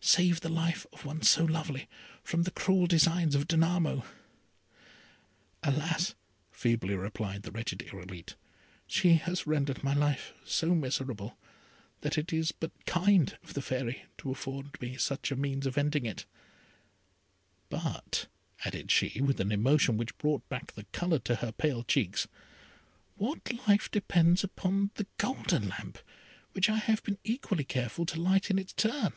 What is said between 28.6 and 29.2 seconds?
its turn?"